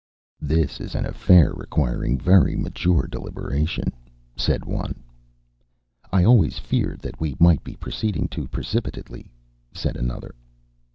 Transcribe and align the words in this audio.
"This 0.41 0.79
is 0.81 0.95
an 0.95 1.05
affair 1.05 1.53
requiring 1.53 2.17
very 2.17 2.55
mature 2.55 3.05
deliberation," 3.07 3.93
said 4.35 4.65
one. 4.65 5.03
"I 6.11 6.23
always 6.23 6.57
feared 6.57 7.01
that 7.01 7.21
we 7.21 7.35
might 7.39 7.63
be 7.63 7.75
proceeding 7.75 8.27
too 8.27 8.47
precipitately," 8.47 9.31
said 9.75 9.95
another. 9.95 10.33